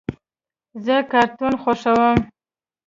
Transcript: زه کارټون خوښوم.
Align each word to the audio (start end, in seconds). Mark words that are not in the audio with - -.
زه 0.85 0.95
کارټون 1.11 1.53
خوښوم. 1.61 2.19